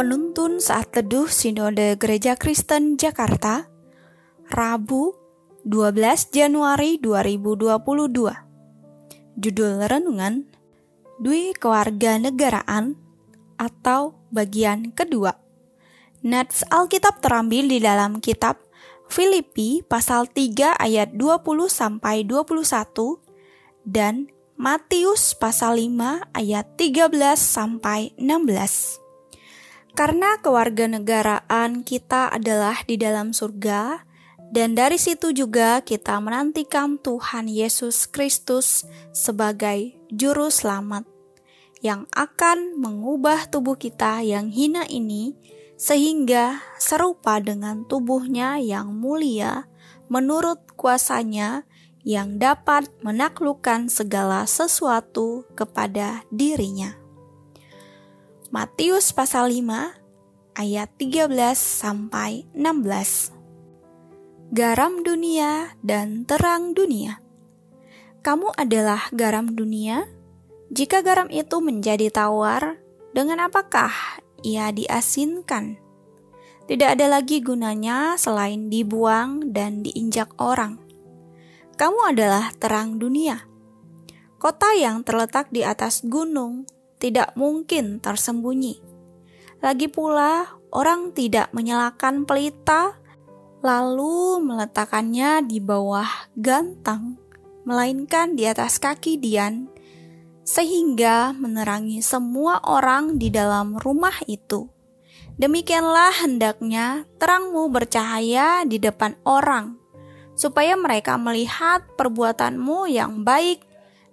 Penuntun 0.00 0.64
Saat 0.64 0.96
Teduh 0.96 1.28
Sinode 1.28 1.92
Gereja 2.00 2.32
Kristen 2.32 2.96
Jakarta 2.96 3.68
Rabu 4.48 5.12
12 5.68 5.92
Januari 6.32 6.96
2022 6.96 8.32
Judul 9.36 9.72
Renungan 9.84 10.48
Dwi 11.20 11.52
Kewarganegaraan 11.52 12.96
atau 13.60 14.16
bagian 14.32 14.88
kedua 14.96 15.36
Nats 16.24 16.64
Alkitab 16.72 17.20
terambil 17.20 17.68
di 17.68 17.84
dalam 17.84 18.24
kitab 18.24 18.56
Filipi 19.04 19.84
pasal 19.84 20.32
3 20.32 20.80
ayat 20.80 21.12
20 21.12 21.44
sampai 21.68 22.24
21 22.24 23.20
dan 23.84 24.32
Matius 24.56 25.36
pasal 25.36 25.76
5 25.76 26.32
ayat 26.32 26.64
13 26.80 27.36
sampai 27.36 28.16
16. 28.16 29.09
Karena 30.00 30.40
kewarganegaraan 30.40 31.84
kita 31.84 32.32
adalah 32.32 32.88
di 32.88 32.96
dalam 32.96 33.36
surga, 33.36 34.00
dan 34.48 34.72
dari 34.72 34.96
situ 34.96 35.28
juga 35.36 35.84
kita 35.84 36.16
menantikan 36.24 36.96
Tuhan 36.96 37.44
Yesus 37.44 38.08
Kristus 38.08 38.88
sebagai 39.12 39.92
Juru 40.08 40.48
Selamat 40.48 41.04
yang 41.84 42.08
akan 42.16 42.80
mengubah 42.80 43.52
tubuh 43.52 43.76
kita 43.76 44.24
yang 44.24 44.48
hina 44.48 44.88
ini 44.88 45.36
sehingga 45.76 46.64
serupa 46.80 47.36
dengan 47.36 47.84
tubuhnya 47.84 48.56
yang 48.56 48.96
mulia 48.96 49.68
menurut 50.08 50.64
kuasanya 50.80 51.68
yang 52.08 52.40
dapat 52.40 52.88
menaklukkan 53.04 53.92
segala 53.92 54.48
sesuatu 54.48 55.44
kepada 55.52 56.24
dirinya. 56.32 56.99
Matius 58.50 59.14
pasal 59.14 59.54
5 59.62 60.58
ayat 60.58 60.90
13 60.98 61.30
sampai 61.54 62.50
16. 62.50 63.30
Garam 64.50 65.06
dunia 65.06 65.78
dan 65.86 66.26
terang 66.26 66.74
dunia. 66.74 67.22
Kamu 68.26 68.50
adalah 68.58 69.06
garam 69.14 69.54
dunia. 69.54 70.02
Jika 70.66 70.98
garam 71.06 71.30
itu 71.30 71.62
menjadi 71.62 72.10
tawar, 72.10 72.82
dengan 73.14 73.46
apakah 73.46 73.94
ia 74.42 74.74
diasinkan? 74.74 75.78
Tidak 76.66 76.98
ada 76.98 77.06
lagi 77.06 77.38
gunanya 77.46 78.18
selain 78.18 78.66
dibuang 78.66 79.54
dan 79.54 79.86
diinjak 79.86 80.34
orang. 80.42 80.74
Kamu 81.78 82.18
adalah 82.18 82.50
terang 82.58 82.98
dunia. 82.98 83.46
Kota 84.42 84.74
yang 84.74 85.06
terletak 85.06 85.54
di 85.54 85.62
atas 85.62 86.02
gunung 86.02 86.66
tidak 87.00 87.32
mungkin 87.34 87.98
tersembunyi. 87.98 88.78
Lagi 89.64 89.88
pula, 89.88 90.46
orang 90.70 91.16
tidak 91.16 91.50
menyalakan 91.56 92.28
pelita 92.28 93.00
lalu 93.60 94.40
meletakkannya 94.40 95.44
di 95.44 95.60
bawah 95.60 96.08
gantang, 96.32 97.20
melainkan 97.68 98.32
di 98.32 98.48
atas 98.48 98.80
kaki 98.80 99.20
Dian, 99.20 99.68
sehingga 100.44 101.36
menerangi 101.36 102.00
semua 102.00 102.60
orang 102.64 103.20
di 103.20 103.28
dalam 103.28 103.76
rumah 103.76 104.16
itu. 104.24 104.64
Demikianlah 105.36 106.24
hendaknya 106.24 107.04
terangmu 107.20 107.68
bercahaya 107.68 108.64
di 108.64 108.80
depan 108.80 109.16
orang, 109.28 109.76
supaya 110.36 110.76
mereka 110.76 111.20
melihat 111.20 111.84
perbuatanmu 112.00 112.88
yang 112.88 113.24
baik 113.24 113.69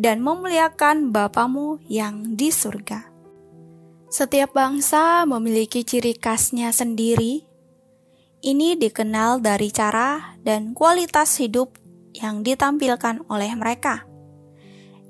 dan 0.00 0.24
memuliakan 0.24 1.12
Bapamu 1.12 1.76
yang 1.84 2.32
di 2.32 2.48
surga. 2.48 3.04
Setiap 4.08 4.56
bangsa 4.56 5.28
memiliki 5.28 5.84
ciri 5.84 6.16
khasnya 6.16 6.72
sendiri. 6.72 7.44
Ini 8.40 8.80
dikenal 8.80 9.44
dari 9.44 9.68
cara 9.68 10.40
dan 10.40 10.72
kualitas 10.72 11.36
hidup 11.36 11.76
yang 12.16 12.40
ditampilkan 12.40 13.28
oleh 13.28 13.52
mereka. 13.52 14.08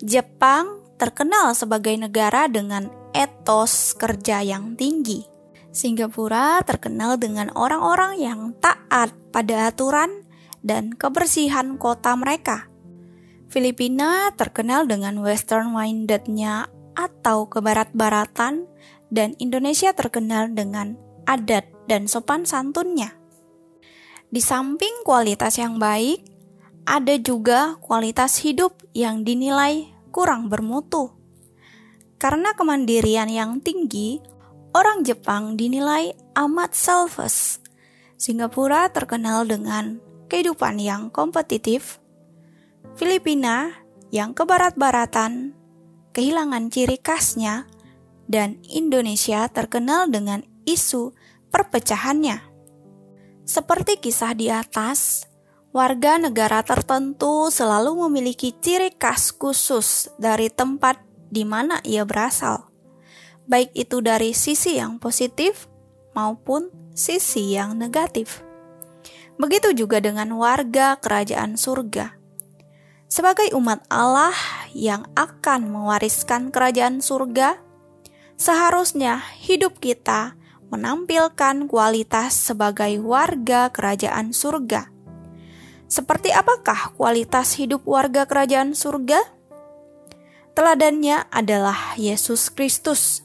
Jepang 0.00 0.80
terkenal 0.96 1.52
sebagai 1.52 1.92
negara 2.00 2.48
dengan 2.48 2.88
etos 3.12 3.92
kerja 3.92 4.40
yang 4.40 4.72
tinggi. 4.74 5.28
Singapura 5.68 6.64
terkenal 6.64 7.20
dengan 7.20 7.52
orang-orang 7.52 8.18
yang 8.18 8.40
taat 8.56 9.12
pada 9.30 9.68
aturan 9.68 10.24
dan 10.64 10.90
kebersihan 10.96 11.76
kota 11.76 12.16
mereka. 12.16 12.66
Filipina 13.48 14.28
terkenal 14.36 14.84
dengan 14.84 15.24
western-mindednya 15.24 16.68
atau 16.92 17.48
kebarat-baratan 17.48 18.68
dan 19.08 19.32
Indonesia 19.40 19.96
terkenal 19.96 20.52
dengan 20.52 21.00
adat 21.24 21.64
dan 21.88 22.04
sopan 22.04 22.44
santunnya. 22.44 23.16
Di 24.28 24.44
samping 24.44 25.00
kualitas 25.00 25.56
yang 25.56 25.80
baik, 25.80 26.20
ada 26.84 27.16
juga 27.16 27.80
kualitas 27.80 28.36
hidup 28.44 28.76
yang 28.92 29.24
dinilai 29.24 29.88
kurang 30.12 30.52
bermutu. 30.52 31.16
Karena 32.20 32.52
kemandirian 32.52 33.32
yang 33.32 33.64
tinggi, 33.64 34.20
orang 34.76 35.08
Jepang 35.08 35.56
dinilai 35.56 36.12
amat 36.36 36.76
selfish. 36.76 37.64
Singapura 38.20 38.92
terkenal 38.92 39.48
dengan 39.48 40.02
kehidupan 40.28 40.76
yang 40.82 41.08
kompetitif 41.08 42.02
Filipina 42.98 43.78
yang 44.10 44.34
kebarat-baratan 44.34 45.54
kehilangan 46.10 46.66
ciri 46.66 46.98
khasnya 46.98 47.70
dan 48.26 48.58
Indonesia 48.66 49.46
terkenal 49.46 50.10
dengan 50.10 50.42
isu 50.66 51.14
perpecahannya. 51.54 52.42
Seperti 53.46 54.02
kisah 54.02 54.34
di 54.34 54.50
atas, 54.50 55.30
warga 55.70 56.18
negara 56.18 56.58
tertentu 56.66 57.54
selalu 57.54 58.10
memiliki 58.10 58.50
ciri 58.58 58.90
khas 58.90 59.30
khusus 59.30 60.10
dari 60.18 60.50
tempat 60.50 60.98
di 61.30 61.46
mana 61.46 61.78
ia 61.86 62.02
berasal, 62.02 62.66
baik 63.46 63.78
itu 63.78 64.02
dari 64.02 64.34
sisi 64.34 64.74
yang 64.74 64.98
positif 64.98 65.70
maupun 66.18 66.74
sisi 66.98 67.54
yang 67.54 67.78
negatif. 67.78 68.42
Begitu 69.38 69.70
juga 69.86 70.02
dengan 70.02 70.34
warga 70.34 70.98
kerajaan 70.98 71.54
surga 71.54 72.17
sebagai 73.08 73.48
umat 73.56 73.80
Allah 73.88 74.36
yang 74.76 75.08
akan 75.16 75.72
mewariskan 75.72 76.52
kerajaan 76.52 77.00
surga, 77.00 77.56
seharusnya 78.36 79.24
hidup 79.40 79.80
kita 79.80 80.36
menampilkan 80.68 81.64
kualitas 81.64 82.36
sebagai 82.36 83.00
warga 83.00 83.72
kerajaan 83.72 84.36
surga. 84.36 84.92
Seperti 85.88 86.28
apakah 86.36 86.92
kualitas 87.00 87.56
hidup 87.56 87.88
warga 87.88 88.28
kerajaan 88.28 88.76
surga? 88.76 89.24
Teladannya 90.52 91.32
adalah 91.32 91.96
Yesus 91.96 92.52
Kristus. 92.52 93.24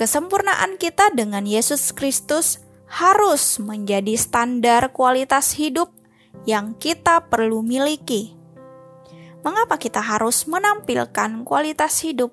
Kesempurnaan 0.00 0.80
kita 0.80 1.12
dengan 1.12 1.44
Yesus 1.44 1.92
Kristus 1.92 2.64
harus 2.88 3.60
menjadi 3.60 4.16
standar 4.16 4.88
kualitas 4.96 5.52
hidup 5.52 5.92
yang 6.48 6.72
kita 6.80 7.28
perlu 7.28 7.60
miliki 7.60 8.39
mengapa 9.40 9.80
kita 9.80 10.00
harus 10.00 10.44
menampilkan 10.44 11.44
kualitas 11.44 12.04
hidup 12.04 12.32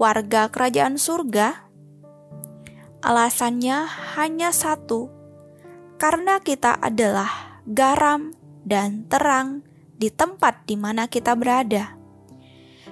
warga 0.00 0.48
kerajaan 0.48 0.96
surga? 0.96 1.68
Alasannya 3.04 3.86
hanya 4.18 4.50
satu, 4.50 5.06
karena 6.00 6.42
kita 6.42 6.74
adalah 6.82 7.62
garam 7.68 8.34
dan 8.66 9.06
terang 9.06 9.62
di 9.98 10.10
tempat 10.10 10.66
di 10.66 10.74
mana 10.74 11.06
kita 11.06 11.34
berada. 11.38 11.94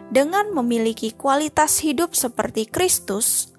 Dengan 0.07 0.55
memiliki 0.55 1.11
kualitas 1.11 1.83
hidup 1.83 2.15
seperti 2.15 2.71
Kristus, 2.71 3.51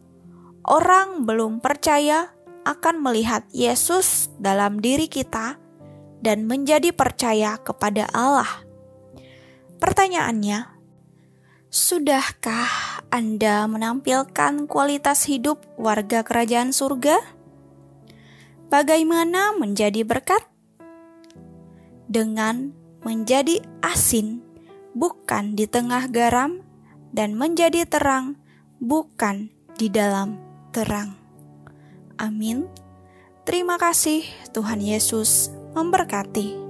orang 0.64 1.28
belum 1.28 1.60
percaya 1.60 2.32
akan 2.64 3.04
melihat 3.04 3.44
Yesus 3.52 4.32
dalam 4.40 4.80
diri 4.80 5.12
kita 5.12 5.60
dan 6.20 6.48
menjadi 6.48 6.92
percaya 6.92 7.60
kepada 7.60 8.08
Allah. 8.12 8.67
Pertanyaannya, 9.78 10.66
sudahkah 11.70 13.06
Anda 13.14 13.70
menampilkan 13.70 14.66
kualitas 14.66 15.30
hidup 15.30 15.62
warga 15.78 16.26
kerajaan 16.26 16.74
surga? 16.74 17.22
Bagaimana 18.68 19.54
menjadi 19.56 20.02
berkat? 20.02 20.42
Dengan 22.10 22.74
menjadi 23.06 23.62
asin, 23.86 24.42
bukan 24.98 25.54
di 25.54 25.70
tengah 25.70 26.10
garam, 26.10 26.66
dan 27.14 27.38
menjadi 27.38 27.88
terang, 27.88 28.36
bukan 28.82 29.54
di 29.78 29.88
dalam 29.88 30.42
terang. 30.74 31.16
Amin. 32.18 32.66
Terima 33.48 33.80
kasih, 33.80 34.28
Tuhan 34.52 34.84
Yesus 34.84 35.54
memberkati. 35.72 36.67